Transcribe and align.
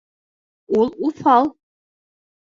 Ул 0.79 0.89
уҫал! 1.09 1.51